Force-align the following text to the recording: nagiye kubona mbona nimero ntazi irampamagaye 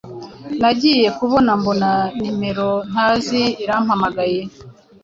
nagiye 0.61 1.07
kubona 1.17 1.51
mbona 1.59 1.89
nimero 2.19 2.69
ntazi 2.91 3.41
irampamagaye 3.63 4.41